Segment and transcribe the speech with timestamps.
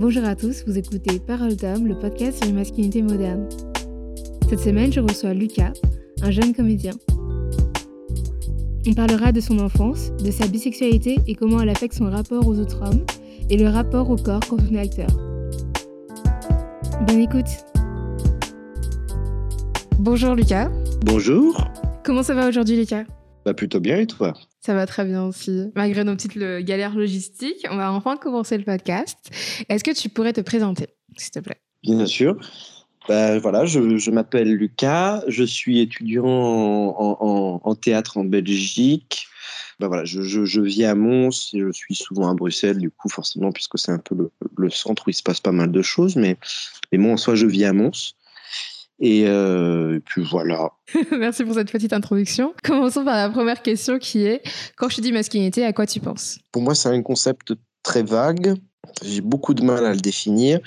[0.00, 3.46] Bonjour à tous, vous écoutez Parole d'homme, le podcast sur les masculinités modernes.
[4.48, 5.74] Cette semaine, je reçois Lucas,
[6.22, 6.92] un jeune comédien.
[8.86, 12.58] On parlera de son enfance, de sa bisexualité et comment elle affecte son rapport aux
[12.58, 13.04] autres hommes
[13.50, 15.10] et le rapport au corps quand on est acteur.
[17.06, 17.66] Bonne écoute.
[19.98, 20.70] Bonjour Lucas.
[21.04, 21.62] Bonjour.
[22.04, 23.04] Comment ça va aujourd'hui Lucas?
[23.44, 24.32] Bah plutôt bien et toi?
[24.60, 25.70] Ça va très bien aussi.
[25.74, 29.16] Malgré nos petites galères logistiques, on va enfin commencer le podcast.
[29.68, 31.60] Est-ce que tu pourrais te présenter, s'il te plaît?
[31.82, 32.38] Bien sûr.
[33.08, 39.26] Bah, voilà, je, m'appelle Lucas, je suis étudiant en, théâtre en Belgique.
[39.78, 43.52] Bah, voilà, je, vis à Mons et je suis souvent à Bruxelles, du coup, forcément,
[43.52, 46.16] puisque c'est un peu le, centre où il se passe pas mal de choses.
[46.16, 46.36] Mais,
[46.92, 48.14] mais moi, en soi, je vis à Mons.
[49.00, 50.72] Et, euh, puis voilà.
[51.10, 52.54] Merci pour cette petite introduction.
[52.62, 54.42] Commençons par la première question qui est
[54.76, 56.38] quand je te dis masculinité, à quoi tu penses?
[56.52, 58.54] Pour moi, c'est un concept très vague.
[59.02, 60.60] J'ai beaucoup de mal à le définir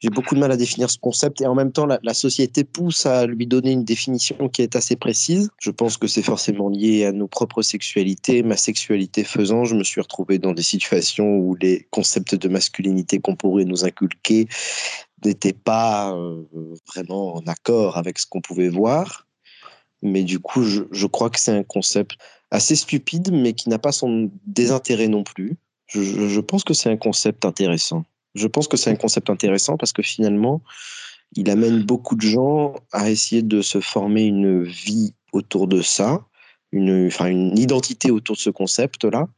[0.00, 3.04] j'ai beaucoup de mal à définir ce concept et en même temps, la, société pousse
[3.04, 5.50] à lui donner une définition qui est assez précise.
[5.60, 8.42] Je pense que c'est forcément lié à nos propres sexualités.
[8.42, 13.20] Ma sexualité faisant, je me suis retrouvé dans des situations où les concepts de masculinité
[13.20, 14.48] qu'on pourrait nous inculquer
[15.22, 16.44] n'étaient pas euh,
[16.86, 19.26] vraiment en accord avec ce qu'on pouvait voir.
[20.00, 22.12] Mais du coup, je, crois que c'est un concept
[22.50, 25.58] assez stupide, mais qui n'a pas son désintérêt non plus.
[25.88, 28.04] je pense que c'est un concept intéressant.
[28.34, 30.62] Je pense que c'est un concept intéressant parce que finalement,
[31.36, 36.26] il amène beaucoup de gens à essayer de se former une vie autour de ça,
[36.72, 39.28] une, enfin, une identité autour de ce concept-là,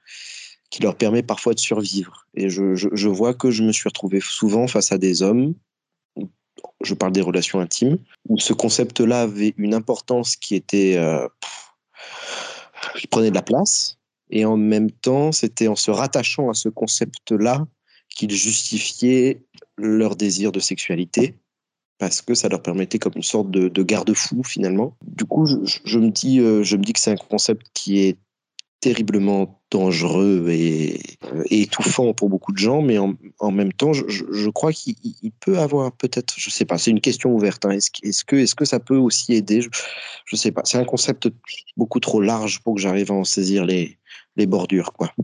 [0.71, 2.27] qui leur permet parfois de survivre.
[2.35, 5.55] Et je, je, vois que je me suis retrouvé souvent face à des hommes,
[6.83, 7.99] je parle des relations intimes,
[8.29, 10.97] où ce concept-là avait une importance qui était...
[10.97, 11.29] Euh,
[12.97, 13.99] qui prenait de la place,
[14.31, 17.67] et en même temps, c'était en se rattachant à ce concept-là
[18.15, 19.43] qu'ils justifiaient
[19.77, 21.37] leur désir de sexualité
[21.99, 24.97] parce que ça leur permettait comme une sorte de, garde-fou finalement.
[25.07, 28.19] Du coup, je, me dis, euh, je me dis que c'est un concept qui est
[28.81, 31.01] terriblement dangereux et,
[31.33, 34.97] euh, étouffant pour beaucoup de gens, mais en, même temps, je, crois qu'il
[35.39, 37.65] peut avoir peut-être, je sais pas, c'est une question ouverte.
[37.65, 37.71] Hein.
[37.71, 39.61] Est-ce que, est que ça peut aussi aider?
[39.61, 39.69] Je,
[40.33, 40.63] ne sais pas.
[40.65, 41.29] C'est un concept
[41.77, 43.99] beaucoup trop large pour que j'arrive à en saisir les,
[44.35, 45.15] les bordures, quoi.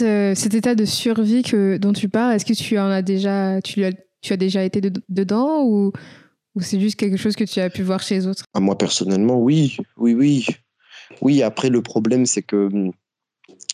[0.00, 3.60] Euh, cet état de survie que, dont tu parles, est-ce que tu en as déjà,
[3.60, 3.92] tu, as,
[4.22, 5.92] tu as déjà été dedans ou,
[6.60, 8.44] c'est juste quelque chose que tu as pu voir chez les autres?
[8.54, 10.46] Ah, Moi personnellement, oui, oui, oui,
[11.20, 11.42] oui.
[11.42, 12.92] Après, le problème, c'est que hum,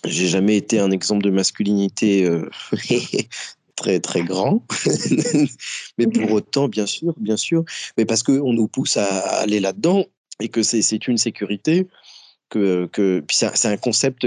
[0.05, 2.49] j'ai jamais été un exemple de masculinité euh,
[3.77, 4.65] très très grand,
[5.99, 7.65] mais pour autant, bien sûr, bien sûr,
[7.97, 9.07] mais parce qu'on nous pousse à
[9.41, 10.05] aller là-dedans
[10.41, 11.87] et que c'est une sécurité
[12.49, 14.27] que, que c'est un concept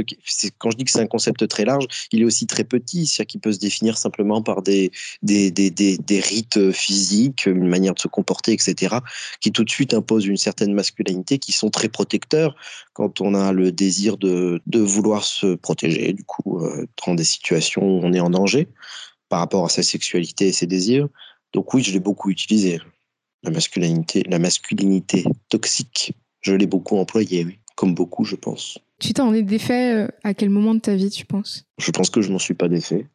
[0.57, 3.05] quand je dis que c'est un concept très large il est aussi très petit.
[3.05, 7.67] C'est-à-dire qu'il peut se définir simplement par des des, des, des, des, rites physiques une
[7.67, 8.97] manière de se comporter etc
[9.39, 12.55] qui tout de suite imposent une certaine masculinité qui sont très protecteurs
[12.93, 16.13] quand on a le désir de, de vouloir se protéger.
[16.13, 18.67] Du coup euh, dans des situations où on est en danger
[19.29, 21.07] par rapport à sa sexualité et ses désirs.
[21.53, 22.79] Donc oui je l'ai beaucoup utilisé.
[23.43, 28.77] La masculinité la masculinité toxique je l'ai beaucoup employé oui comme beaucoup, je pense.
[28.99, 31.65] Tu t'en es défait euh, à quel moment de ta vie, tu penses?
[31.77, 33.07] Je pense que je m'en suis pas défait.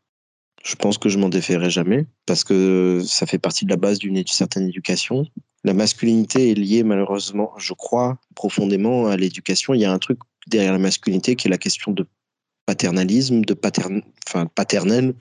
[0.64, 3.98] Je pense que je m'en déferai jamais parce que ça fait partie de la base
[4.00, 5.24] d'une certaine éducation.
[5.62, 9.74] La masculinité est liée malheureusement, je crois, profondément à l'éducation.
[9.74, 10.18] Il y a un truc
[10.48, 12.06] derrière la masculinité qui est la question de
[12.66, 14.02] paternalisme, de patern...
[14.26, 15.14] enfin, paternel,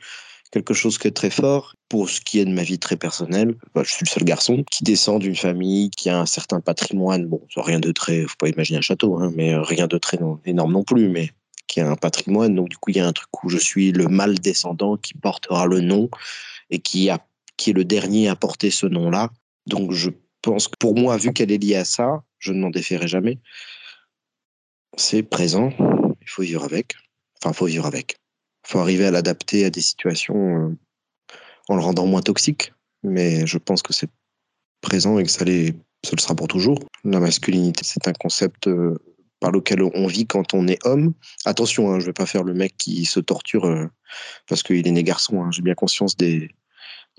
[0.56, 1.76] quelque chose qui est très fort.
[1.90, 4.64] Pour ce qui est de ma vie très personnelle, bah, je suis le seul garçon
[4.72, 7.26] qui descend d'une famille qui a un certain patrimoine.
[7.26, 10.72] Bon, rien de très, faut pas imaginer un château, hein, mais rien de très énorme
[10.72, 11.32] non plus, mais
[11.68, 12.56] qui a un patrimoine.
[12.56, 15.14] Donc du coup, il y a un truc où je suis le mâle descendant qui
[15.14, 16.10] portera le nom
[16.70, 19.32] et qui est le dernier à porter ce nom-là.
[19.68, 20.10] Donc je
[20.42, 23.40] pense que pour moi, vu qu'elle est liée à ça, je ne m'en défierai jamais.
[24.96, 25.74] C'est présent,
[26.22, 26.96] il faut vivre avec.
[27.42, 28.16] Enfin, il faut vivre avec
[28.65, 30.77] faut arriver à l'adapter à des situations euh,
[31.69, 32.73] en le rendant moins toxique.
[33.03, 34.09] Mais je pense que c'est
[34.81, 35.73] présent et que ça, le
[36.17, 36.79] sera pour toujours.
[37.03, 38.97] La masculinité, c'est un concept euh,
[39.39, 41.13] par lequel on vit quand on est homme.
[41.45, 43.88] Attention, hein, je ne vais pas faire le mec qui se torture euh,
[44.47, 45.44] parce qu'il est né garçon.
[45.44, 45.51] Hein.
[45.51, 46.50] J'ai bien conscience des,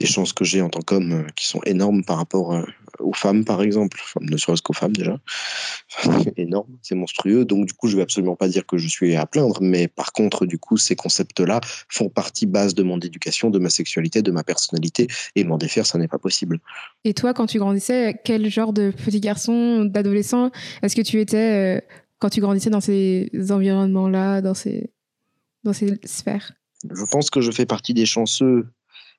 [0.05, 2.65] chances que j'ai en tant qu'homme qui sont énormes par rapport euh,
[3.01, 5.19] aux femmes, par exemple, ne serait-ce qu'aux femmes déjà.
[5.89, 7.45] C'est énorme, c'est monstrueux.
[7.45, 10.13] Donc, du coup, je vais absolument pas dire que je suis à plaindre, mais par
[10.13, 14.31] contre, du coup, ces concepts-là font partie base de mon éducation, de ma sexualité, de
[14.31, 16.59] ma personnalité, et m'en défaire, ça n'est pas possible.
[17.05, 20.51] Et toi, quand tu grandissais, quel genre de petit garçon, d'adolescent,
[20.83, 21.81] est-ce que tu étais euh,
[22.19, 24.91] quand tu grandissais dans ces environnements-là, dans ces,
[25.65, 26.53] dans ces sphères?
[26.85, 28.67] Je pense que je fais partie des chanceux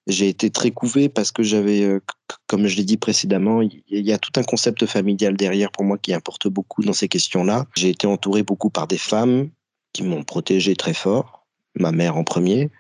[0.07, 2.00] J'ai été très couvé parce que j'avais, euh,
[2.48, 5.98] comme je l'ai dit précédemment, il y a tout un concept familial derrière pour moi
[5.98, 7.65] qui importe beaucoup dans ces questions-là.
[7.75, 9.50] J'ai été entouré beaucoup par des femmes
[9.92, 11.45] qui m'ont protégé très fort,
[11.75, 12.71] ma mère en premier.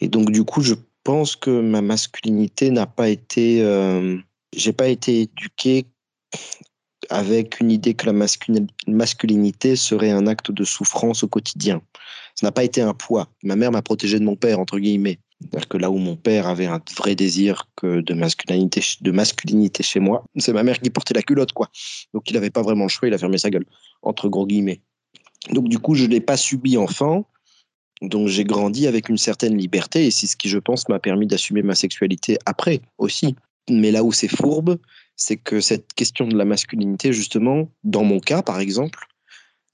[0.00, 3.62] Et donc, du coup, je pense que ma masculinité n'a pas été.
[3.62, 4.18] Euh,
[4.54, 5.86] j'ai pas été éduqué
[7.08, 8.26] avec une idée que la
[8.86, 11.82] masculinité serait un acte de souffrance au quotidien.
[12.36, 13.28] Ça n'a pas été un poids.
[13.42, 15.18] Ma mère m'a protégé de mon père, entre guillemets.
[15.40, 20.00] C'est-à-dire que là où mon père avait un vrai désir de masculinité, de masculinité chez
[20.00, 21.70] moi, c'est ma mère qui portait la culotte, quoi.
[22.12, 23.66] Donc il n'avait pas vraiment le choix, il a fermé sa gueule,
[24.02, 24.80] entre gros guillemets.
[25.50, 27.26] Donc du coup, je ne l'ai pas subi enfant,
[28.02, 31.26] donc j'ai grandi avec une certaine liberté, et c'est ce qui, je pense, m'a permis
[31.26, 33.34] d'assumer ma sexualité après aussi.
[33.70, 34.78] Mais là où c'est fourbe,
[35.16, 39.06] c'est que cette question de la masculinité, justement, dans mon cas, par exemple,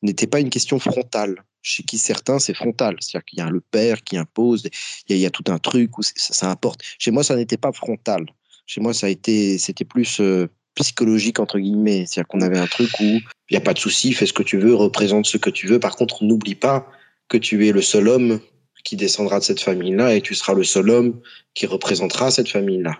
[0.03, 2.97] n'était pas une question frontale chez qui certains, c'est frontal.
[3.01, 4.69] C'est-à-dire qu'il y a le père qui impose,
[5.09, 6.81] il y a, tout un truc où ça, importe.
[6.99, 8.27] Chez moi, ça n'était pas frontal.
[8.67, 12.05] Chez moi, ça a été, c'était plus euh, psychologique, entre guillemets.
[12.07, 14.45] C'est-à-dire qu'on avait un truc où il n'y a pas de souci, fais ce que
[14.45, 15.81] tu veux, représente ce que tu veux.
[15.81, 16.89] Par contre, n'oublie pas
[17.29, 18.41] que tu es le seul homme
[18.85, 21.21] qui descendra de cette famille-là et tu seras le seul homme
[21.55, 22.97] qui représentera cette famille-là.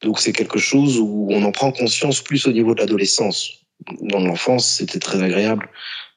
[0.00, 3.63] Donc c'est quelque chose où on en prend conscience plus au niveau de l'adolescence.
[4.00, 5.68] Dans l'enfance, c'était très agréable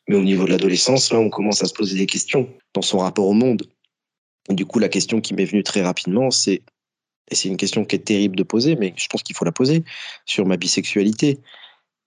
[0.07, 3.00] mais au niveau de l'adolescence, là, on commence à se poser des questions dans son
[3.00, 3.63] rapport au monde.
[4.50, 6.62] du coup, la question qui m'est venue très rapidement, c'est,
[7.30, 9.51] et c'est une question qui est terrible de poser, mais je pense qu'il faut la
[9.51, 9.83] poser,
[10.25, 11.39] sur ma bisexualité.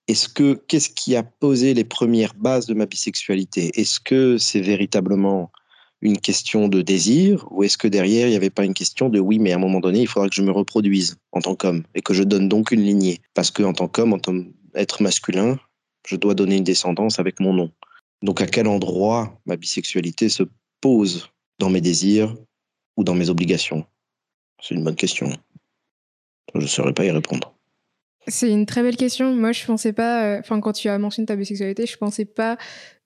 [0.08, 3.78] Est-ce que, qu'est-ce qui a posé les premières bases de ma bisexualité?
[3.78, 5.52] Est-ce que c'est véritablement
[6.00, 9.20] une question de désir ou est-ce que derrière, il n'y avait pas une question de
[9.20, 11.82] oui, mais à un moment donné, il faudra que je me reproduise en tant qu'homme
[11.94, 14.34] et que je donne donc une lignée Parce qu'en tant qu'homme, en tant
[14.72, 15.58] qu'être masculin,
[16.06, 17.72] je dois donner une descendance avec mon nom.
[18.22, 20.44] Donc à quel endroit ma bisexualité se
[20.80, 22.34] pose dans mes désirs
[22.96, 23.84] ou dans mes obligations?
[24.62, 25.30] C'est une bonne question.
[26.54, 27.54] Je ne saurais pas y répondre.
[28.26, 29.34] C'est une très belle question.
[29.34, 32.58] Moi, je pensais pas, euh, enfin, quand tu as mentionné ta bisexualité, je pensais pas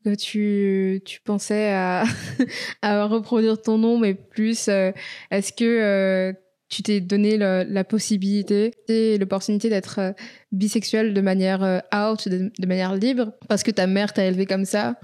[0.05, 2.05] que tu, tu pensais à,
[2.82, 4.93] à reproduire ton nom, mais plus, euh,
[5.31, 6.32] est-ce que euh,
[6.69, 10.12] tu t'es donné la possibilité et l'opportunité d'être euh,
[10.52, 14.64] bisexuel de manière euh, out, de, manière libre, parce que ta mère t'a élevé comme
[14.64, 14.99] ça,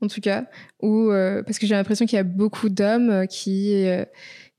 [0.00, 0.46] en tout cas,
[0.80, 3.86] ou euh, parce que j'ai l'impression qu'il y a beaucoup d'hommes qui,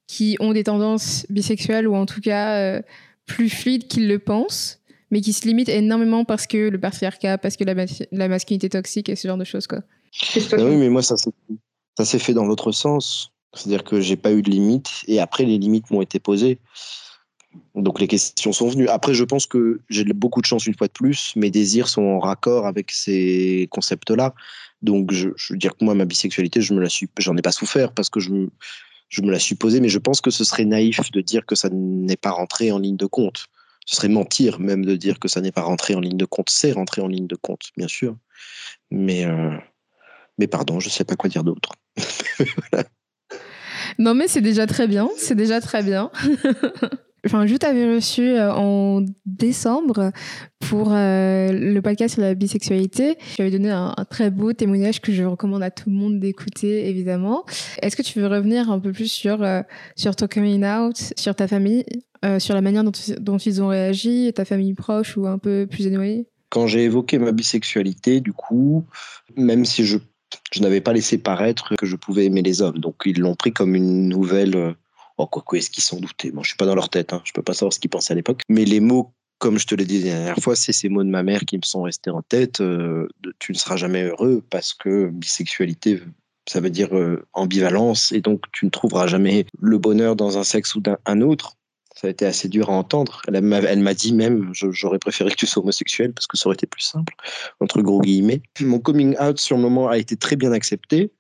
[0.08, 2.82] qui ont des tendances bisexuelles, ou en tout cas
[3.26, 4.80] plus fluides qu'ils le pensent,
[5.12, 7.74] mais qui se limitent énormément parce que le patriarcat, parce que la,
[8.12, 9.68] la masculinité toxique et ce genre de choses.
[9.68, 9.80] Quoi.
[10.54, 13.33] Ah oui, mais moi, ça s'est fait dans l'autre sens.
[13.54, 16.60] C'est-à-dire que j'ai pas eu de limites et après les limites m'ont été posées.
[17.76, 18.88] Donc les questions sont venues.
[18.88, 21.36] Après, je pense que j'ai beaucoup de chance une fois de plus.
[21.36, 24.34] Mes désirs sont en raccord avec ces concepts-là.
[24.82, 26.90] Donc je, veux dire que moi, ma bisexualité, je me la
[27.20, 28.48] j'en ai pas souffert parce que je,
[29.10, 29.82] je me la suis posée.
[29.82, 32.80] Mais je pense que ce serait naïf de dire que ça n'est pas rentré en
[32.80, 33.46] ligne de compte.
[33.86, 36.50] Ce serait mentir même de dire que ça n'est pas rentré en ligne de compte.
[36.50, 38.16] C'est rentré en ligne de compte, bien sûr.
[38.90, 39.56] Mais, euh,
[40.38, 41.74] mais pardon, je sais pas quoi dire d'autre.
[44.00, 45.10] Non, mais c'est déjà très bien.
[45.18, 46.12] C'est déjà très bien.
[47.26, 50.12] Enfin, je t'avais reçu euh, en décembre
[50.60, 53.16] pour euh, le podcast sur la bisexualité.
[53.36, 56.90] Tu avais donné un, très beau témoignage que je recommande à tout le monde d'écouter,
[56.90, 57.46] évidemment.
[57.82, 59.62] Est-ce que tu veux revenir un peu plus sur, euh,
[59.96, 61.86] sur ton coming out, sur ta famille,
[62.40, 65.88] sur la manière dont, dont, ils ont réagi, ta famille proche ou un peu plus
[65.88, 66.28] éloignée?
[66.50, 68.86] Quand j'ai évoqué ma bisexualité, du coup,
[69.36, 69.98] même si je
[70.52, 72.78] je n'avais pas laissé paraître que je pouvais aimer les hommes.
[72.78, 74.56] Donc ils l'ont pris comme une nouvelle.
[74.56, 74.74] Euh,
[75.18, 76.32] oh, quoi, quoi, est-ce qu'ils s'en doutaient?
[76.32, 77.22] Bon, je suis pas dans leur tête, hein.
[77.26, 78.42] je peux pas savoir ce qu'ils pensaient à l'époque.
[78.50, 81.10] Mais les mots, comme je te l'ai dit la dernière fois, c'est ces mots de
[81.10, 82.62] ma mère qui me sont restés en tête.
[82.62, 83.08] Euh,
[83.40, 86.02] tu ne seras jamais heureux parce que bisexualité,
[86.48, 90.44] ça veut dire euh, ambivalence, et donc tu ne trouveras jamais le bonheur dans un
[90.44, 91.58] sexe ou d'un un autre
[91.94, 93.22] ça a été assez dur à entendre.
[93.28, 96.68] Elle m'a dit même, j'aurais préféré que tu sois homosexuel parce que ça aurait été
[96.68, 97.14] plus simple,
[97.60, 98.42] entre gros guillemets.
[98.60, 101.12] Mon coming out sur le moment a été très bien accepté,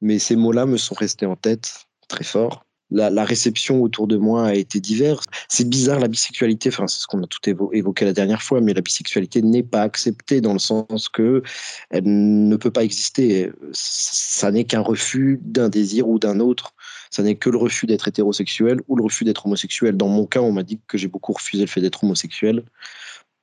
[0.00, 2.64] mais ces mots-là me sont restés en tête très fort.
[2.92, 5.24] La, réception autour de moi a été diverse.
[5.48, 7.40] C'est bizarre, la bisexualité, enfin, c'est ce qu'on a tout
[7.72, 11.42] évoqué la dernière fois, mais la bisexualité n'est pas acceptée dans le sens que
[11.90, 13.50] elle ne peut pas exister.
[13.72, 16.74] Ça n'est qu'un refus d'un désir ou d'un autre
[17.12, 19.98] ça n'est que le refus d'être hétérosexuel ou le refus d'être homosexuel.
[19.98, 22.64] Dans mon cas, on m'a dit que j'ai beaucoup refusé le fait d'être homosexuel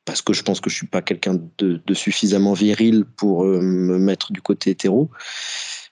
[0.05, 3.99] parce que je pense que je suis pas quelqu'un de, suffisamment viril pour euh, me
[3.99, 5.11] mettre du côté hétéro.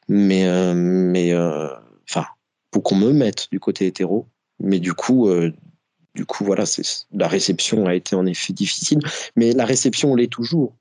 [0.10, 1.70] Mais, euh, mais euh,
[2.10, 2.26] enfin,
[2.72, 4.28] pour qu'on me mette du côté hétéro.
[4.60, 5.30] Mais du coup,
[6.16, 6.64] du coup, voilà,
[7.12, 9.00] la réception a été en effet difficile.
[9.36, 10.74] Mais la réception l'est toujours.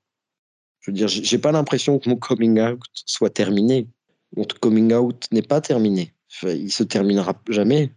[0.81, 3.87] Je veux dire, j'ai pas l'impression que mon coming out soit terminé.
[4.37, 6.14] Mon coming out n'est pas terminé
[6.45, 7.93] il se terminera jamais.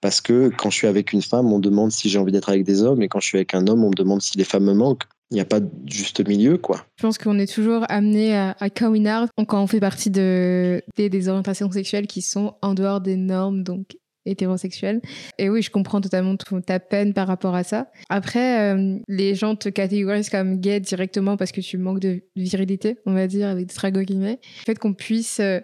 [0.00, 2.64] Parce que quand je suis avec une femme, on demande si j'ai envie d'être avec
[2.64, 4.64] des hommes, et quand je suis avec un homme, on me demande si les femmes
[4.64, 5.04] me manquent.
[5.30, 6.86] Il n'y a pas de juste milieu, quoi.
[6.96, 10.82] Je pense qu'on est toujours amené à, à coming out quand on fait partie de,
[10.96, 13.96] des, des orientations sexuelles qui sont en dehors des normes, donc
[14.28, 15.00] hétérosexuelles.
[15.38, 17.90] Et oui, je comprends totalement ta peine par rapport à ça.
[18.08, 22.98] Après, euh, les gens te catégorisent comme gay directement parce que tu manques de virilité,
[23.06, 24.40] on va dire, avec des tragots guillemets.
[24.60, 25.60] Le fait qu'on puisse euh,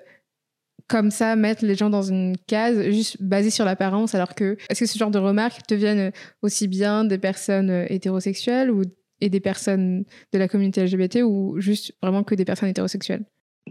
[0.88, 4.80] comme ça mettre les gens dans une case juste basée sur l'apparence alors que est-ce
[4.80, 8.82] que ce genre de remarques te viennent aussi bien des personnes euh, hétérosexuelles ou
[9.24, 13.24] et des personnes de la communauté LGBT ou juste vraiment que des personnes hétérosexuelles?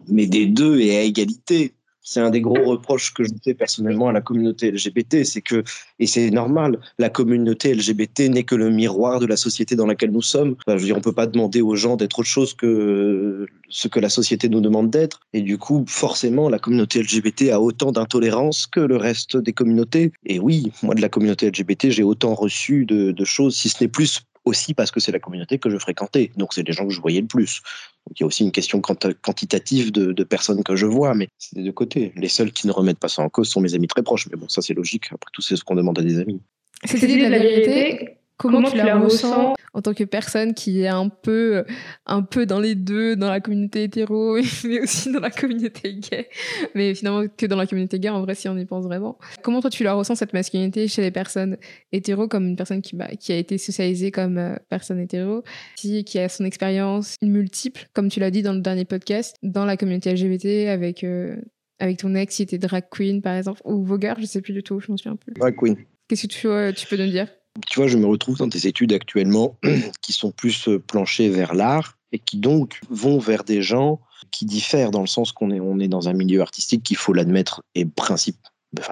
[0.07, 4.09] Mais des deux et à égalité c'est un des gros reproches que je fais personnellement
[4.09, 5.63] à la communauté LGBT, c'est que,
[5.99, 10.11] et c'est normal, la communauté LGBT n'est que le miroir de la société dans laquelle
[10.11, 10.55] nous sommes.
[10.67, 13.87] Enfin, je veux dire, on peut pas demander aux gens d'être autre chose que ce
[13.87, 15.21] que la société nous demande d'être.
[15.31, 20.11] Et du coup, forcément, la communauté LGBT a autant d'intolérance que le reste des communautés.
[20.25, 23.81] Et oui, moi, de la communauté LGBT, j'ai autant reçu de, de choses, si ce
[23.81, 26.31] n'est plus aussi parce que c'est la communauté que je fréquentais.
[26.37, 27.61] Donc, c'est les gens que je voyais le plus.
[28.07, 31.55] Donc, il y a aussi une question quantitative de, personnes que je vois, mais c'est
[31.55, 32.13] des deux côtés.
[32.15, 34.27] Les seuls qui ne remettent pas ça en cause sont mes amis très proches.
[34.31, 35.05] Mais bon, ça, c'est logique.
[35.11, 36.41] Après tout, c'est ce qu'on demande à des amis.
[36.85, 41.09] C'est de la vérité Comment, tu, la ressens en tant que personne qui est un
[41.09, 41.63] peu,
[42.05, 46.29] un peu dans les deux, dans la communauté hétéro, mais aussi dans la communauté gay.
[46.75, 49.17] Mais finalement, que dans la communauté gay, en vrai, si on y pense vraiment.
[49.41, 51.57] Comment toi, tu la ressens, cette masculinité, chez les personnes
[51.91, 55.43] hétéro, comme une personne qui, bah, qui a été socialisée comme euh, personne hétéro,
[55.75, 59.65] qui, qui a son expérience multiple, comme tu l'as dit dans le dernier podcast, dans
[59.65, 61.37] la communauté LGBT, avec, euh,
[61.79, 64.63] avec ton ex qui était drag queen, par exemple, ou vogueur, je sais plus du
[64.63, 65.33] tout, je m'en souviens plus.
[65.33, 65.77] Drag queen.
[66.07, 67.27] Qu'est-ce que tu, euh, tu peux nous dire?
[67.67, 69.57] Tu vois, je me retrouve dans des études actuellement
[70.01, 73.99] qui sont plus euh, planchées vers l'art et qui donc vont vers des gens
[74.31, 77.13] qui diffèrent dans le sens qu'on est, on est dans un milieu artistique qu'il faut
[77.13, 78.37] l'admettre et principe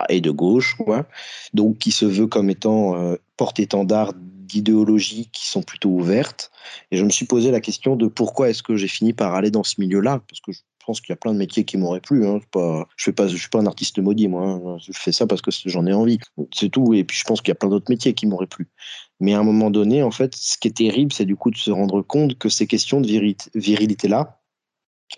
[0.10, 1.08] de gauche, quoi.
[1.54, 6.52] donc qui se veut comme étant euh, porte-étendard d'idéologies qui sont plutôt ouvertes.
[6.92, 9.50] Et je me suis posé la question de pourquoi est-ce que j'ai fini par aller
[9.50, 11.78] dans ce milieu-là, parce que je je pense qu'il y a plein de métiers qui
[11.78, 12.26] m'auraient plu.
[12.26, 12.40] Hein.
[12.98, 14.44] Je je suis pas un artiste maudit, moi.
[14.44, 14.78] Hein.
[14.80, 16.18] Je fais ça parce que j'en ai envie.
[16.52, 16.96] C'est tout.
[16.96, 18.68] Et puis je pense qu'il y a plein d'autres métiers qui m'auraient plu.
[19.20, 21.58] Mais à un moment donné, en fait, ce qui est terrible, c'est du coup de
[21.58, 24.42] se rendre compte que ces questions de virilité-là,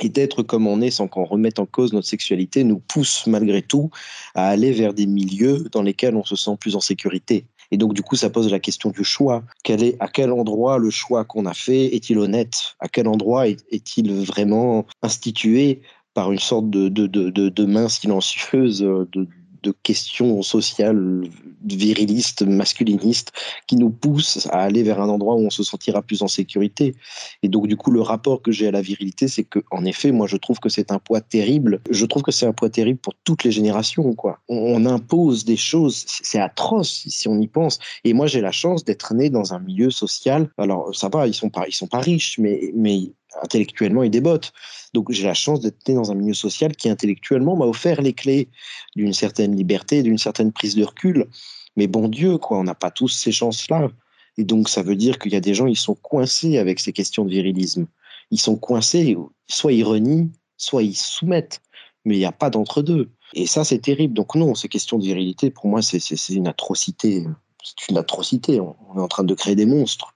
[0.02, 3.62] et d'être comme on est sans qu'on remette en cause notre sexualité, nous poussent malgré
[3.62, 3.90] tout
[4.36, 7.46] à aller vers des milieux dans lesquels on se sent plus en sécurité.
[7.72, 9.44] Et donc, du coup, ça pose la question du choix.
[9.64, 12.76] Quel est, à quel endroit le choix qu'on a fait est-il honnête?
[12.80, 15.82] À quel endroit est-il vraiment institué
[16.14, 19.28] par une sorte de, de, main silencieuse de,
[19.64, 21.24] de questions sociales
[21.66, 23.32] virilistes, masculinistes,
[23.68, 26.96] qui nous poussent à aller vers un endroit où on se sentira plus en sécurité.
[27.42, 30.12] Et donc, du coup, le rapport que j'ai à la virilité, c'est que, en effet,
[30.12, 31.80] moi, je trouve que c'est un poids terrible.
[31.90, 34.40] Je trouve que c'est un poids terrible pour toutes les générations, quoi.
[34.50, 37.80] On, impose des choses, c'est atroce si on y pense.
[38.04, 40.50] Et moi, j'ai la chance d'être né dans un milieu social.
[40.58, 44.54] Alors, ça va, ils sont pas, ils sont pas riches, mais, mais intellectuellement, ils débotent.
[44.94, 48.14] Donc j'ai la chance d'être né dans un milieu social qui intellectuellement m'a offert les
[48.14, 48.50] clés
[48.96, 51.28] d'une certaine liberté, d'une certaine prise de recul.
[51.76, 53.90] Mais bon Dieu, quoi, on n'a pas tous ces chances-là.
[54.38, 56.94] Et donc ça veut dire qu'il y a des gens, ils sont coincés avec ces
[56.94, 57.88] questions de virilisme.
[58.32, 61.62] Ils sont coincés, soit ils renient, soit ils soumettent.
[62.06, 63.12] Mais il n'y a pas d'entre-deux.
[63.34, 64.14] Et ça, c'est terrible.
[64.14, 66.00] Donc non, ces questions de virilité, pour moi, c'est
[66.30, 67.26] une atrocité.
[67.64, 68.60] C'est une atrocité.
[68.60, 70.13] On est en train de créer des monstres.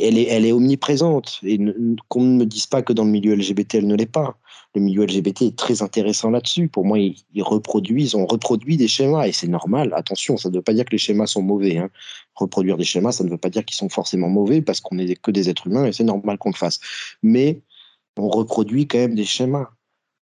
[0.00, 1.40] Elle est, omniprésente.
[1.42, 1.58] Et
[2.08, 4.36] qu'on ne me dise pas que dans le milieu LGBT, elle ne l'est pas.
[4.74, 6.68] Le milieu LGBT est très intéressant là-dessus.
[6.68, 9.92] Pour moi, ils, reproduisent, on reproduit des schémas et c'est normal.
[9.94, 11.76] Attention, ça ne veut pas dire que les schémas sont mauvais.
[11.76, 11.90] Hein.
[12.34, 15.14] Reproduire des schémas, ça ne veut pas dire qu'ils sont forcément mauvais parce qu'on n'est
[15.16, 16.80] que des êtres humains et c'est normal qu'on le fasse.
[17.22, 17.60] Mais
[18.16, 19.70] on reproduit quand même des schémas.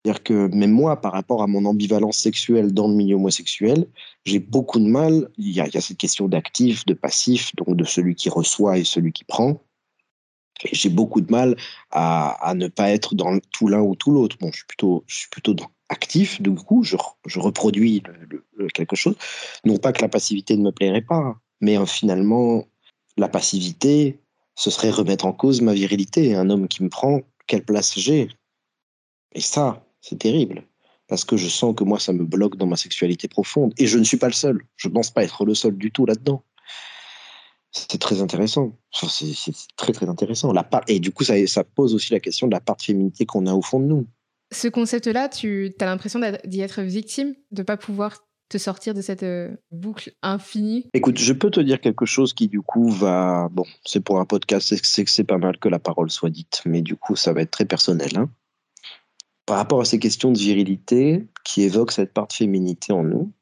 [0.04, 3.87] C'est-à-dire que même moi, par rapport à mon ambivalence sexuelle dans le milieu homosexuel,
[4.26, 5.30] j'ai beaucoup de mal.
[5.38, 9.12] Il y, a, cette question d'actif, de passif, donc de celui qui reçoit et celui
[9.12, 9.62] qui prend.
[10.62, 11.56] Et j'ai beaucoup de mal
[11.90, 14.37] à, ne pas être dans tout l'un ou tout l'autre.
[14.38, 15.56] Bon, je suis plutôt, je suis plutôt
[15.88, 16.96] actif, du coup, je,
[17.26, 18.02] je reproduis
[18.75, 19.16] quelque chose.
[19.64, 22.66] Non pas que la passivité ne me plairait pas, mais euh, finalement,
[23.16, 24.20] la passivité,
[24.54, 26.34] ce serait remettre en cause ma virilité.
[26.34, 28.28] Un homme qui me prend, quelle place j'ai?
[29.32, 30.64] Et ça, c'est terrible.
[31.08, 33.73] Parce que je sens que moi, ça me bloque dans ma sexualité profonde.
[33.78, 34.62] Et je ne suis pas le seul.
[34.76, 36.44] Je ne pense pas être le seul du tout là-dedans.
[37.73, 38.78] C'est très intéressant.
[38.92, 40.52] C'est très, très intéressant.
[40.52, 40.82] La part...
[40.88, 43.46] Et du coup, ça, ça pose aussi la question de la part de féminité qu'on
[43.46, 44.06] a au fond de nous.
[44.52, 48.18] Ce concept-là, tu as l'impression d'y être victime, de ne pas pouvoir
[48.49, 50.87] te sortir de cette euh, boucle infinie?
[50.92, 53.49] Écoute, je peux te dire quelque chose qui du coup va...
[53.50, 56.62] Bon, c'est pour un podcast, c'est que c'est pas mal que la parole soit dite,
[56.66, 58.16] mais du coup ça va être très personnel.
[58.16, 58.30] Hein
[59.46, 63.32] par rapport à ces questions de virilité qui évoquent cette part de féminité en nous,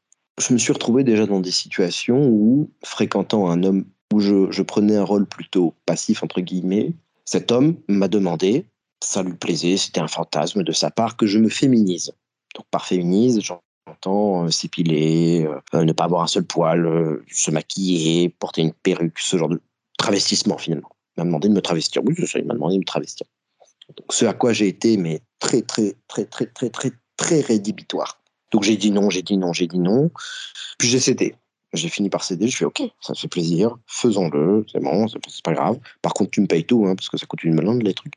[0.40, 4.62] je me suis retrouvé déjà dans des situations où, fréquentant un homme où je, je
[4.62, 6.92] prenais un rôle plutôt passif, entre guillemets,
[7.24, 8.66] cet homme m'a demandé,
[9.02, 12.12] ça lui plaisait, c'était un fantasme de sa part, que je me féminise.
[12.54, 17.50] Donc par féminise, j'entends euh, s'épiler, euh, ne pas avoir un seul poil, euh, se
[17.50, 19.60] maquiller, porter une perruque, ce genre de
[19.98, 20.90] travestissement finalement.
[21.16, 22.02] Il m'a demandé de me travestir.
[22.04, 23.26] Oui, il m'a demandé de me travestir.
[24.10, 28.20] Ce à quoi j'ai été, mais très, très, très, très, très, très, très rédhibitoire.
[28.50, 30.10] Donc j'ai dit non, j'ai dit non, j'ai dit non.
[30.78, 31.34] Puis j'ai cédé.
[31.72, 32.48] J'ai fini par céder.
[32.48, 35.78] Je fais OK, ça fait plaisir, faisons-le, c'est bon, c'est pas grave.
[36.02, 38.14] Par contre, tu me payes tout, hein, parce que ça coûte une blinde les trucs.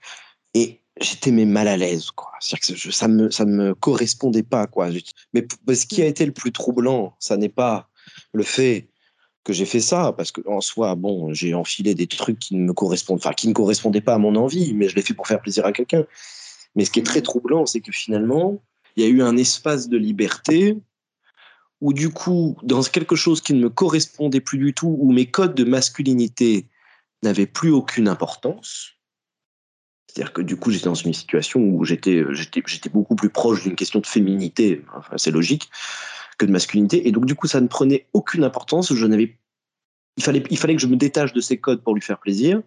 [0.53, 2.31] Et j'étais mais mal à l'aise, quoi.
[2.41, 4.89] C'est-à-dire que ça me ça me correspondait pas, quoi.
[5.33, 7.89] Mais ce qui a été le plus troublant, ça n'est pas
[8.33, 8.89] le fait
[9.45, 12.65] que j'ai fait ça, parce que en soi, bon, j'ai enfilé des trucs qui ne
[12.65, 15.27] me correspondent, enfin, qui ne correspondaient pas à mon envie, mais je l'ai fait pour
[15.27, 16.03] faire plaisir à quelqu'un.
[16.75, 18.61] Mais ce qui est très troublant, c'est que finalement,
[18.95, 20.77] il y a eu un espace de liberté
[21.79, 25.27] où du coup, dans quelque chose qui ne me correspondait plus du tout, où mes
[25.27, 26.67] codes de masculinité
[27.21, 28.93] n'avaient plus aucune importance,
[30.07, 33.61] c'est-à-dire que du coup, j'étais dans une situation où j'étais, j'étais, j'étais beaucoup plus proche
[33.61, 35.69] d'une question de féminité, enfin, c'est logique,
[36.37, 37.07] que de masculinité.
[37.07, 38.93] Et donc, du coup, ça ne prenait aucune importance.
[38.93, 39.37] Je n'avais,
[40.17, 42.61] il fallait, il fallait que je me détache de ces codes pour lui faire plaisir.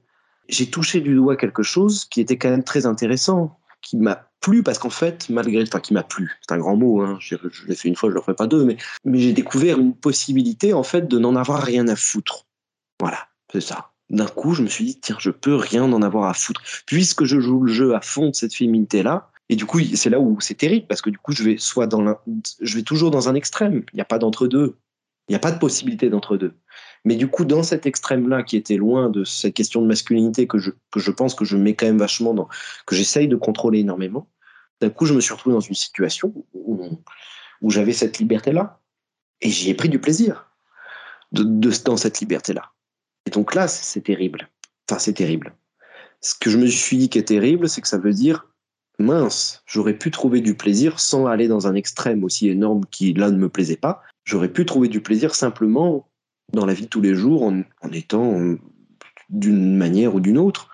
[0.48, 4.62] J'ai touché du doigt quelque chose qui était quand même très intéressant, qui m'a plu
[4.62, 7.74] parce qu'en fait, malgré, enfin, qui m'a plu, c'est un grand mot, hein, je, l'ai
[7.74, 10.82] fait une fois, je le ferai pas deux, mais, mais j'ai découvert une possibilité en
[10.82, 12.46] fait de n'en avoir rien à foutre.
[13.00, 13.90] Voilà, c'est ça.
[14.10, 17.24] D'un coup, je me suis dit, tiens, je peux rien en avoir à foutre, puisque
[17.24, 19.30] je joue le jeu à fond de cette féminité-là.
[19.48, 21.86] Et du coup, c'est là où c'est terrible, parce que du coup, je vais soit
[21.86, 22.18] dans
[22.60, 23.82] je vais toujours dans un extrême.
[23.92, 24.76] Il n'y a pas d'entre-deux.
[25.28, 26.54] Il n'y a pas de possibilité d'entre-deux.
[27.04, 30.58] Mais du coup, dans cet extrême-là, qui était loin de cette question de masculinité que
[30.58, 32.48] je, que je pense que je mets quand même vachement dans,
[32.86, 34.28] que j'essaye de contrôler énormément,
[34.80, 36.98] d'un coup, je me suis retrouvé dans une situation où,
[37.60, 38.80] où j'avais cette liberté-là.
[39.40, 40.50] Et j'y ai pris du plaisir
[41.32, 42.72] de, de, dans cette liberté-là.
[43.26, 44.48] Et donc là, c'est terrible.
[44.88, 45.54] Enfin, c'est terrible.
[46.20, 48.46] Ce que je me suis dit qui est terrible, c'est que ça veut dire,
[48.98, 53.30] mince, j'aurais pu trouver du plaisir sans aller dans un extrême aussi énorme qui, là,
[53.30, 54.02] ne me plaisait pas.
[54.24, 56.08] J'aurais pu trouver du plaisir simplement
[56.52, 58.56] dans la vie de tous les jours en, étant
[59.30, 60.70] d'une manière ou d'une autre.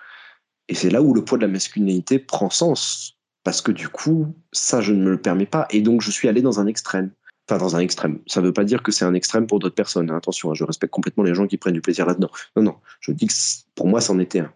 [0.68, 3.18] Et c'est là où le poids de la masculinité prend sens.
[3.42, 5.66] Parce que du coup, ça, je ne me le permets pas.
[5.70, 7.10] Et donc, je suis allé dans un extrême.
[7.46, 8.20] Enfin, dans un extrême.
[8.26, 10.10] Ça ne veut pas dire que c'est un extrême pour d'autres personnes.
[10.10, 10.16] Hein.
[10.16, 12.30] Attention, hein, je respecte complètement les gens qui prennent du plaisir là-dedans.
[12.56, 12.76] Non, non.
[13.00, 13.34] Je dis que
[13.74, 14.52] pour moi, c'en était un.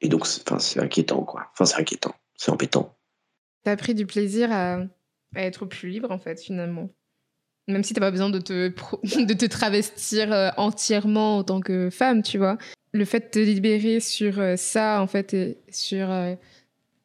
[0.00, 1.46] Et donc, c'est inquiétant, quoi.
[1.52, 2.14] Enfin, c'est inquiétant.
[2.36, 2.96] C'est embêtant.
[3.64, 4.80] Tu as pris du plaisir à,
[5.34, 6.90] à être plus libre, en fait, finalement.
[7.68, 8.68] Même si tu n'as pas besoin de te,
[9.24, 12.56] de te travestir euh, entièrement en tant que femme, tu vois.
[12.92, 16.34] Le fait de te libérer sur euh, ça, en fait, et sur euh,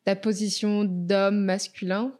[0.06, 2.14] ta position d'homme masculin,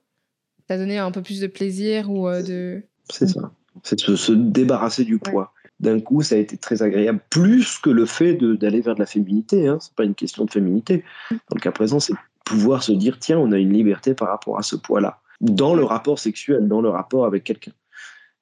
[0.68, 2.84] t'a donné un peu plus de plaisir ou de...
[3.10, 3.52] C'est ça.
[3.84, 5.54] C'est de se, débarrasser du poids.
[5.84, 9.06] D'un coup, ça a été très agréable, plus que le fait d'aller vers de la
[9.06, 9.68] féminité.
[9.68, 9.80] Hein.
[9.82, 11.04] C'est pas une question de féminité.
[11.30, 12.14] Dans le cas présent, c'est
[12.46, 15.84] pouvoir se dire tiens, on a une liberté par rapport à ce poids-là, dans le
[15.84, 17.74] rapport sexuel, dans le rapport avec quelqu'un.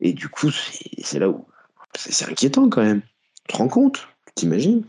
[0.01, 1.47] Et du coup, c'est là où
[1.95, 3.01] c'est inquiétant quand même.
[3.47, 4.08] Tu te rends compte?
[4.36, 4.84] T'imagines?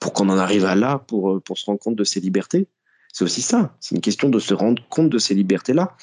[0.00, 2.66] Pour qu'on en arrive à là, pour, pour se rendre compte de ces libertés.
[3.12, 3.76] C'est aussi ça.
[3.78, 5.96] C'est une question de se rendre compte de ces libertés-là.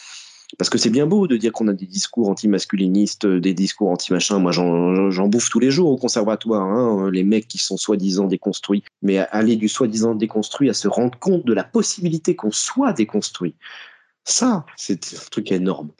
[0.57, 4.39] Parce que c'est bien beau de dire qu'on a des discours anti-masculinistes, des discours anti-machin.
[4.39, 8.83] Moi, j'en bouffe tous les jours au conservatoire, hein, les mecs qui sont soi-disant déconstruits.
[9.01, 13.55] Mais aller du soi-disant déconstruit à se rendre compte de la possibilité qu'on soit déconstruit,
[14.23, 15.91] ça, c'est un truc énorme.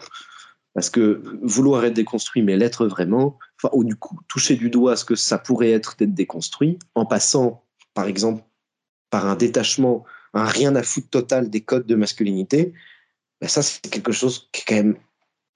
[0.74, 4.96] Parce que vouloir être déconstruit, mais l'être vraiment, enfin, ou du coup, toucher du doigt
[4.96, 7.64] ce que ça pourrait être d'être déconstruit, en passant,
[7.94, 8.44] par exemple,
[9.10, 12.74] par un détachement, un rien à foutre total des codes de masculinité,
[13.46, 14.98] ben ça, c'est quelque chose qui est quand même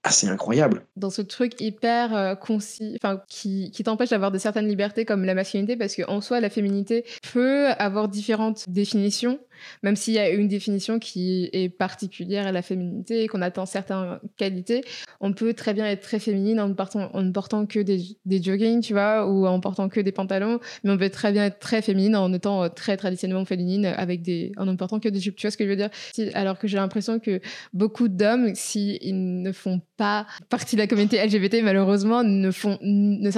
[0.03, 0.83] assez incroyable.
[0.95, 5.25] Dans ce truc hyper euh, concis, enfin qui, qui t'empêche d'avoir de certaines libertés comme
[5.25, 9.39] la masculinité, parce qu'en soi, la féminité peut avoir différentes définitions,
[9.83, 13.65] même s'il y a une définition qui est particulière à la féminité et qu'on attend
[13.65, 14.85] certaines qualités,
[15.19, 18.01] on peut très bien être très féminine en ne portant, en ne portant que des,
[18.25, 21.45] des joggings, tu vois, ou en portant que des pantalons, mais on peut très bien
[21.45, 25.09] être très féminine en étant euh, très traditionnellement féminine avec des, en ne portant que
[25.09, 25.35] des jupes.
[25.35, 25.89] Tu vois ce que je veux dire?
[26.35, 27.41] Alors que j'ai l'impression que
[27.73, 33.29] beaucoup d'hommes, s'ils ne font pas partie de la communauté LGBT, malheureusement, ne font, ne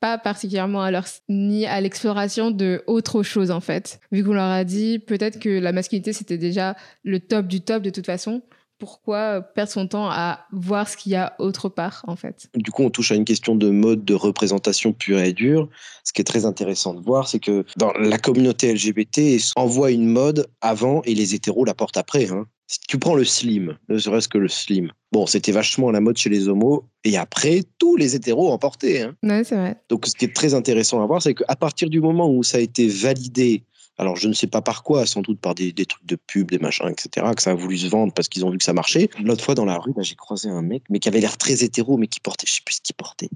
[0.00, 4.00] pas particulièrement à leur, ni à l'exploration de autre chose, en fait.
[4.12, 7.82] Vu qu'on leur a dit, peut-être que la masculinité, c'était déjà le top du top
[7.82, 8.42] de toute façon.
[8.78, 12.48] Pourquoi perdre son temps à voir ce qu'il y a autre part, en fait?
[12.54, 15.68] Du coup, on touche à une question de mode de représentation pure et dure.
[16.04, 20.06] Ce qui est très intéressant de voir, c'est que dans la communauté LGBT, envoie une
[20.06, 22.30] mode avant et les hétéros la portent après.
[22.30, 22.46] Hein.
[22.66, 26.00] Si tu prends le slim, ne serait-ce que le slim, Bon, c'était vachement à la
[26.00, 26.88] mode chez les homos.
[27.04, 29.02] Et après, tous les hétéros en portaient.
[29.02, 29.14] Hein.
[29.22, 29.76] Ouais, c'est vrai.
[29.88, 32.58] Donc, ce qui est très intéressant à voir, c'est qu'à partir du moment où ça
[32.58, 33.62] a été validé,
[33.98, 36.50] alors je ne sais pas par quoi, sans doute par des, des trucs de pub,
[36.50, 38.72] des machins, etc., que ça a voulu se vendre parce qu'ils ont vu que ça
[38.72, 39.08] marchait.
[39.22, 41.62] L'autre fois, dans la rue, bah, j'ai croisé un mec, mais qui avait l'air très
[41.62, 43.30] hétéro, mais qui portait, je sais plus ce qu'il portait.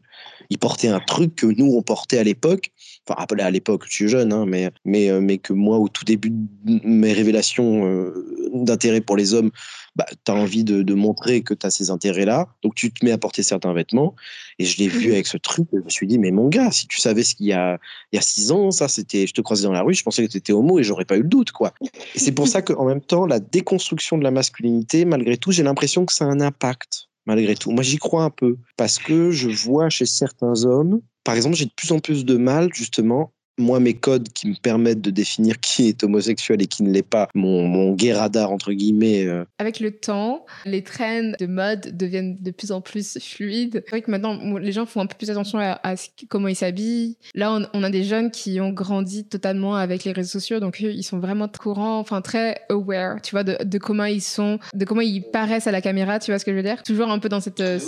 [0.51, 2.73] Il portait un truc que nous, on portait à l'époque.
[3.09, 6.05] Enfin, à l'époque, je suis jeune, hein, mais, mais, euh, mais que moi, au tout
[6.05, 9.51] début de mes révélations euh, d'intérêt pour les hommes,
[9.97, 12.49] bah, tu as envie de, de, montrer que tu as ces intérêts-là.
[12.63, 14.15] Donc, tu te mets à porter certains vêtements.
[14.59, 15.69] Et je l'ai vu avec ce truc.
[15.73, 17.79] Je me suis dit, mais mon gars, si tu savais ce qu'il y a,
[18.13, 20.27] il y a six ans, ça, c'était, je te croisais dans la rue, je pensais
[20.27, 21.73] que tu homo et j'aurais pas eu le doute, quoi.
[22.15, 25.63] Et c'est pour ça qu'en même temps, la déconstruction de la masculinité, malgré tout, j'ai
[25.63, 27.71] l'impression que ça a un impact, malgré tout.
[27.71, 28.57] Moi, j'y crois un peu.
[28.77, 32.37] Parce que je vois chez certains hommes, par exemple, j'ai de plus en plus de
[32.37, 36.83] mal, justement, moi, mes codes qui me permettent de définir qui est homosexuel et qui
[36.83, 39.27] ne l'est pas, mon, mon gay radar, entre guillemets.
[39.27, 39.45] Euh.
[39.59, 43.83] Avec le temps, les trends de mode deviennent de plus en plus fluides.
[43.85, 45.95] C'est vrai que maintenant, les gens font un peu plus attention à,
[46.29, 47.17] comment ils s'habillent.
[47.35, 50.93] Là, on, a des jeunes qui ont grandi totalement avec les réseaux sociaux, donc eux,
[50.93, 54.85] ils sont vraiment courants, enfin très aware, tu vois, de, de, comment ils sont, de
[54.85, 56.83] comment ils paraissent à la caméra, tu vois ce que je veux dire?
[56.83, 57.61] Toujours un peu dans cette...
[57.61, 57.79] Euh,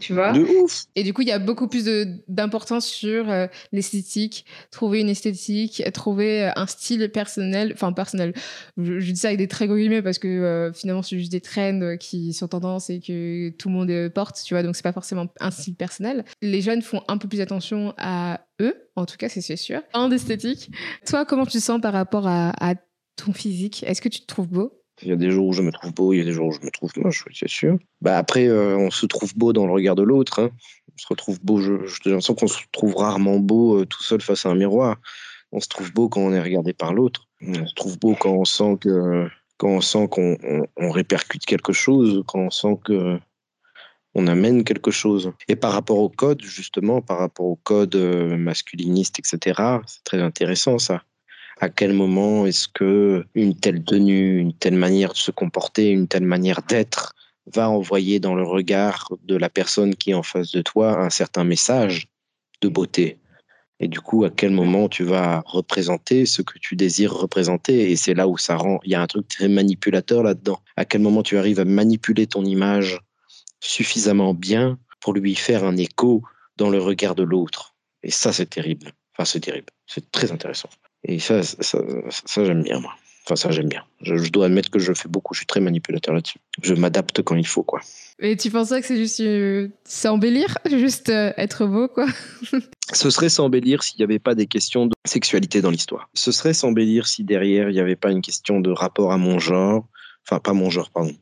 [0.00, 1.84] tu vois De ouf Et du coup, il y a beaucoup plus
[2.28, 8.34] d'importance sur euh, l'esthétique, trouver une esthétique, trouver euh, un style personnel, enfin personnel.
[8.76, 11.40] Je, dis ça avec des très gros guillemets parce que euh, finalement, c'est juste des
[11.40, 14.92] trends qui sont tendances et que tout le monde porte, tu vois, donc c'est pas
[14.92, 16.24] forcément un style personnel.
[16.42, 19.82] Les jeunes font un peu plus attention à eux, en tout cas, c'est sûr.
[19.92, 20.70] En esthétique.
[21.06, 22.74] Toi, comment tu te sens par rapport à, à
[23.16, 23.84] ton physique?
[23.86, 24.83] Est-ce que tu te trouves beau?
[25.04, 26.48] Il y a des jours où je me trouve beau, il y a des jours
[26.48, 27.78] où je me trouve moche, c'est sûr.
[28.00, 30.40] Bah après, euh, on se trouve beau dans le regard de l'autre.
[30.40, 30.50] Hein.
[30.92, 31.72] On se retrouve beau, j'ai
[32.06, 34.96] l'impression qu'on se trouve rarement beau euh, tout seul face à un miroir.
[35.52, 37.28] On se trouve beau quand on est regardé par l'autre.
[37.42, 40.36] On se trouve beau quand on sent que quand on sent qu'on
[40.76, 43.18] on, répercute quelque chose, quand on sent que
[44.14, 45.32] on amène quelque chose.
[45.48, 50.20] Et par rapport au code, justement, par rapport au code euh, masculiniste, etc., c'est très
[50.22, 51.02] intéressant ça
[51.64, 56.08] à quel moment est-ce que une telle tenue, une telle manière de se comporter, une
[56.08, 57.14] telle manière d'être
[57.46, 61.08] va envoyer dans le regard de la personne qui est en face de toi un
[61.08, 62.08] certain message
[62.60, 63.18] de beauté?
[63.80, 67.90] Et du coup, à quel moment tu vas représenter ce que tu désires représenter?
[67.90, 68.78] Et c'est là où ça rend.
[68.84, 70.60] Il y a un truc très manipulateur là-dedans.
[70.76, 73.00] À quel moment tu arrives à manipuler ton image
[73.60, 76.22] suffisamment bien pour lui faire un écho
[76.58, 77.74] dans le regard de l'autre?
[78.02, 78.92] Et ça, c'est terrible.
[79.14, 79.72] Enfin, c'est terrible.
[79.86, 80.68] C'est très intéressant.
[81.04, 82.92] Et ça, ça, ça, j'aime bien, moi.
[83.24, 83.82] Enfin, ça, j'aime bien.
[84.02, 85.32] Je, dois admettre que je fais beaucoup.
[85.32, 86.38] Je suis très manipulateur là-dessus.
[86.62, 87.80] Je m'adapte quand il faut, quoi.
[88.18, 92.06] Et tu penses que c'est juste euh, s'embellir Juste euh, être beau, quoi?
[92.92, 96.10] Ce serait s'embellir s'il n'y avait pas des questions de sexualité dans l'histoire.
[96.12, 99.38] Ce serait s'embellir si derrière, il n'y avait pas une question de rapport à mon
[99.38, 99.86] genre,
[100.26, 101.12] enfin pas mon genre, pardon,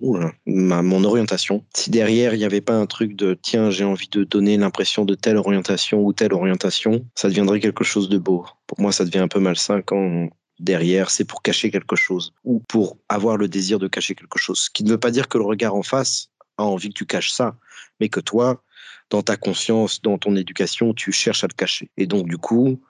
[0.46, 1.64] ma, mon orientation.
[1.74, 5.04] Si derrière il n'y avait pas un truc de tiens, j'ai envie de donner l'impression
[5.04, 8.46] de telle orientation ou telle orientation, ça deviendrait quelque chose de beau.
[8.66, 10.28] Pour moi, ça devient un peu malsain quand
[10.60, 14.60] derrière c'est pour cacher quelque chose ou pour avoir le désir de cacher quelque chose.
[14.60, 17.06] Ce qui ne veut pas dire que le regard en face a envie que tu
[17.06, 17.56] caches ça,
[18.00, 18.62] mais que toi,
[19.10, 21.90] dans ta conscience, dans ton éducation, tu cherches à le cacher.
[21.96, 22.80] Et donc du coup,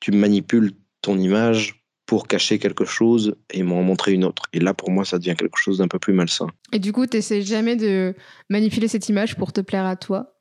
[0.00, 4.44] tu manipules ton image pour cacher quelque chose et m'en montrer une autre.
[4.52, 6.46] Et là, pour moi, ça devient quelque chose d'un peu plus malsain.
[6.72, 8.14] Et du coup, tu essaies jamais de
[8.48, 10.38] manipuler cette image pour te plaire à toi?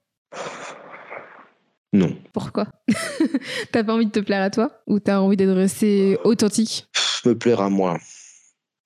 [1.92, 2.16] Non.
[2.34, 2.68] Pourquoi?
[3.72, 4.84] T'as pas envie de te plaire à toi?
[4.86, 6.88] Ou t'as envie d'être resté authentique?
[7.26, 7.98] Me plaire à moi.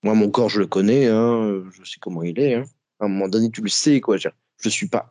[0.04, 2.56] Moi, mon corps, je le connais, hein, je sais comment il est.
[2.56, 2.64] Hein.
[3.00, 4.18] À un moment donné, tu le sais, quoi.
[4.18, 4.30] Je,
[4.62, 5.10] je suis pas,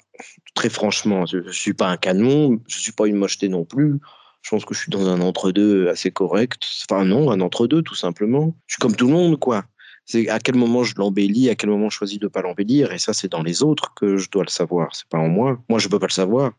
[0.54, 3.98] très franchement, je, je suis pas un canon, je suis pas une mocheté non plus.
[4.42, 6.62] Je pense que je suis dans un entre-deux assez correct.
[6.88, 8.54] Enfin, non, un entre-deux, tout simplement.
[8.66, 9.64] Je suis comme tout le monde, quoi.
[10.04, 12.92] C'est à quel moment je l'embellis, à quel moment je choisis de ne pas l'embellir.
[12.92, 14.94] Et ça, c'est dans les autres que je dois le savoir.
[14.94, 15.58] C'est pas en moi.
[15.68, 16.52] Moi, je peux pas le savoir.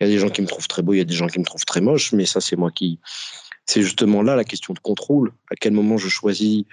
[0.00, 1.26] Il y a des gens qui me trouvent très beau, il y a des gens
[1.26, 3.00] qui me trouvent très moche, mais ça, c'est moi qui.
[3.64, 5.32] C'est justement là la question de contrôle.
[5.50, 6.64] À quel moment je choisis,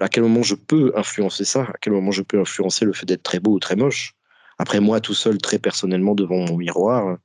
[0.00, 3.06] à quel moment je peux influencer ça, à quel moment je peux influencer le fait
[3.06, 4.14] d'être très beau ou très moche.
[4.58, 7.18] Après, moi, tout seul, très personnellement, devant mon miroir,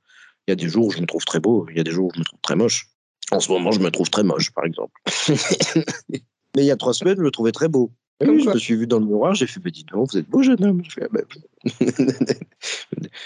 [0.47, 1.91] il y a des jours où je me trouve très beau, il y a des
[1.91, 2.87] jours où je me trouve très moche.
[3.31, 4.93] En ce moment, je me trouve très moche, par exemple.
[6.09, 7.91] Mais il y a trois semaines, je me trouvais très beau.
[8.21, 10.43] je me suis vu dans le miroir, j'ai fait, bah, dis donc, vous êtes beau,
[10.43, 10.83] jeune homme.
[10.87, 11.21] Je, ah, bah,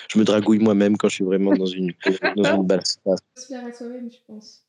[0.09, 1.93] je me dragouille moi-même quand je suis vraiment dans une,
[2.37, 4.65] dans une belle soi-même, je pense.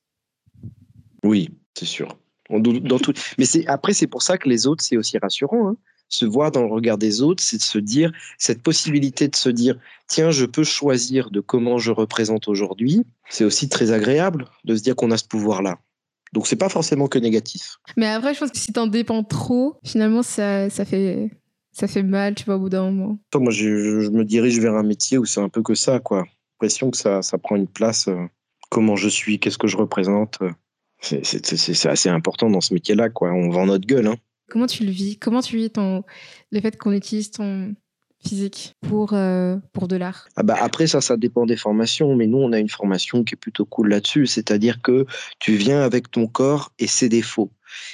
[1.22, 2.18] Oui, c'est sûr.
[2.50, 3.12] Dans tout...
[3.38, 5.68] Mais après, c'est pour ça que les autres, c'est aussi rassurant.
[5.68, 5.76] Hein
[6.10, 9.48] se voir dans le regard des autres, c'est de se dire, cette possibilité de se
[9.48, 14.76] dire, tiens, je peux choisir de comment je représente aujourd'hui, c'est aussi très agréable de
[14.76, 15.78] se dire qu'on a ce pouvoir-là.
[16.32, 17.78] Donc c'est pas forcément que négatif.
[17.96, 21.30] Mais après, je pense que si t'en dépends trop, finalement, ça, ça fait
[21.72, 24.82] ça fait mal, tu vois, au bout d'un moment Moi, je, me dirige vers un
[24.82, 26.24] métier où c'est un peu que ça, quoi.
[26.54, 28.08] L'impression que ça, ça prend une place.
[28.08, 28.26] Euh,
[28.70, 30.38] comment je suis, qu'est-ce que je représente.
[30.42, 30.50] Euh,
[31.00, 33.32] c'est assez important dans ce métier-là, quoi.
[33.32, 34.08] On vend notre gueule.
[34.08, 34.16] Hein.
[34.50, 35.16] Comment tu le vis?
[35.16, 36.04] Comment tu vis ton...
[36.50, 37.74] le fait qu'on utilise ton
[38.22, 40.28] physique pour, euh, pour de l'art?
[40.36, 42.14] Ah bah Après, ça, ça dépend des formations.
[42.16, 44.26] Mais nous, on a une formation qui est plutôt cool là-dessus.
[44.26, 45.06] C'est-à-dire que
[45.38, 47.50] tu viens avec ton corps et ses défauts.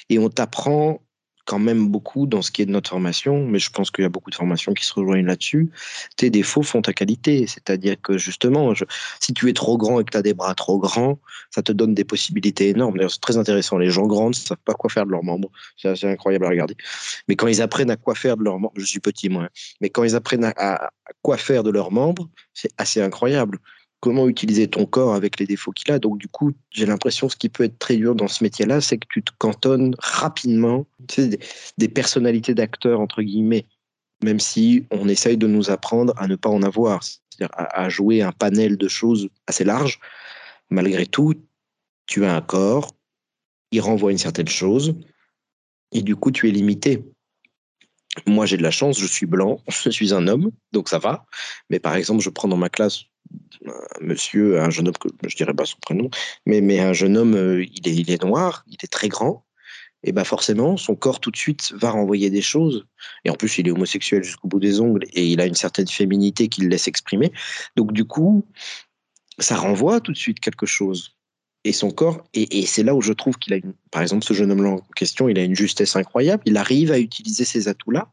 [0.09, 1.01] Et on t'apprend
[1.47, 4.05] quand même beaucoup dans ce qui est de notre formation, mais je pense qu'il y
[4.05, 5.71] a beaucoup de formations qui se rejoignent là-dessus.
[6.17, 7.47] Tes défauts font ta qualité.
[7.47, 8.75] C'est-à-dire que justement,
[9.21, 11.19] si tu es trop grand et que tu as des bras trop grands,
[11.51, 12.97] ça te donne des possibilités énormes.
[12.97, 13.79] D'ailleurs, c'est très intéressant.
[13.79, 15.51] Les gens grands ne savent pas quoi faire de leurs membres.
[15.77, 16.77] C'est assez incroyable à regarder.
[17.29, 19.49] Mais quand ils apprennent à quoi faire de leurs membres, je suis petit moi,
[19.81, 20.91] mais quand ils apprennent à
[21.23, 23.61] quoi faire de leurs membres, c'est assez incroyable
[24.07, 25.99] comment utiliser ton corps avec les défauts qu'il a.
[25.99, 28.99] Donc, du coup, j'ai l'impression ce qui peut être très dur dans ce métier-là, c'est
[28.99, 31.29] que tu te cantonnes rapidement tu
[31.77, 33.67] des, personnalités d'acteurs, entre guillemets,
[34.23, 38.23] même si on essaye de nous apprendre à ne pas en avoir, c'est-à-dire à, jouer
[38.23, 39.99] un panel de choses assez large.
[40.71, 41.35] Malgré tout,
[42.07, 42.95] tu as un corps,
[43.73, 44.95] il renvoie une certaine chose,
[45.91, 47.03] et du coup, tu es limité.
[48.25, 51.27] Moi, j'ai de la chance, je suis blanc, je suis un homme, donc ça va.
[51.71, 53.07] Mais par exemple, je prends dans ma classe
[53.67, 56.11] un monsieur, un jeune homme, que je dirais pas son prénom,
[56.45, 59.45] mais, mais un jeune homme, euh, il, est, il est noir, il est très grand,
[60.03, 62.87] et ben forcément, son corps tout de suite va renvoyer des choses.
[63.25, 65.89] Et en plus, il est homosexuel jusqu'au bout des ongles et il a une certaine
[65.89, 67.33] féminité qu'il laisse exprimer.
[67.75, 68.47] Donc du coup,
[69.39, 71.17] ça renvoie tout de suite quelque chose.
[71.65, 74.25] Et son corps, et, et c'est là où je trouve qu'il a, une, par exemple,
[74.25, 76.45] ce jeune homme-là en question, il a une justesse incroyable.
[76.47, 78.13] Il arrive à utiliser ces atouts-là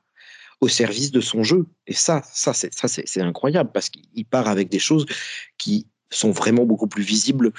[0.61, 1.65] au service de son jeu.
[1.87, 5.05] Et ça, ça c'est ça c'est incroyable parce qu'il part avec des choses
[5.57, 7.51] qui sont vraiment beaucoup plus visibles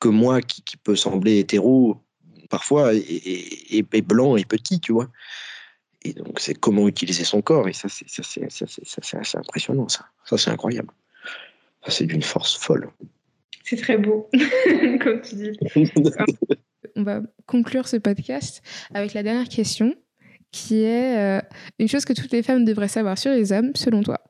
[0.00, 2.02] que moi, qui, qui peut sembler hétéro
[2.48, 5.08] parfois et, blanc et petit, tu vois.
[6.02, 8.06] Et donc c'est comment utiliser son corps et ça c'est
[9.16, 10.06] assez impressionnant ça.
[10.24, 10.92] Ça c'est incroyable.
[11.84, 12.90] Ça c'est d'une force folle.
[13.64, 14.28] C'est très beau,
[15.00, 15.52] comme tu dis.
[16.96, 18.62] On va conclure ce podcast
[18.94, 19.94] avec la dernière question
[20.52, 21.40] qui est euh,
[21.78, 24.20] une chose que toutes les femmes devraient savoir sur les hommes, selon toi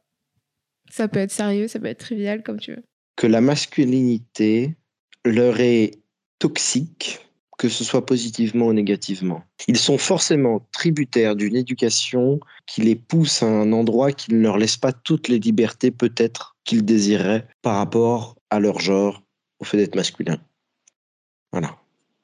[0.91, 2.85] Ça peut être sérieux, ça peut être trivial, comme tu veux.
[3.17, 4.77] Que la masculinité
[5.25, 5.93] leur est
[6.39, 7.21] toxique,
[7.59, 9.43] que ce soit positivement ou négativement.
[9.69, 14.57] Ils sont forcément tributaires d'une éducation qui les pousse à un endroit qui ne leur
[14.57, 19.23] laisse pas toutes les libertés peut-être qu'ils désiraient par rapport à leur genre,
[19.59, 20.39] au fait d'être masculin.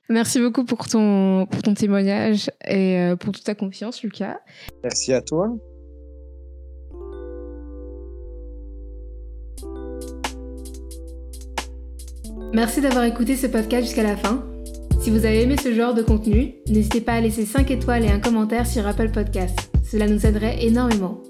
[0.08, 4.38] Merci beaucoup pour ton, pour ton témoignage et euh, pour toute ta confiance, Lucas.
[4.84, 5.52] Merci à toi.
[12.52, 14.44] Merci d'avoir écouté ce podcast jusqu'à la fin.
[15.00, 18.10] Si vous avez aimé ce genre de contenu, n'hésitez pas à laisser 5 étoiles et
[18.10, 19.70] un commentaire sur Apple Podcast.
[19.84, 21.20] Cela nous aiderait énormément.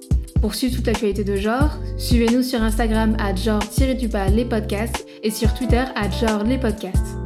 [0.40, 5.84] Pour suivre toute l'actualité de genre, suivez-nous sur Instagram à genre-les podcasts et sur Twitter
[5.94, 7.25] à genre les podcasts.